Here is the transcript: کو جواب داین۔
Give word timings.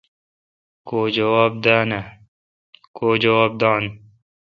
کو 0.87 0.99
جواب 1.15 1.51
داین۔ 3.63 3.81